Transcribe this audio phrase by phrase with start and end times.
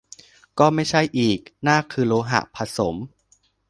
[0.59, 2.95] ก็ไม่ใช่อีก นากคือโลหะผสม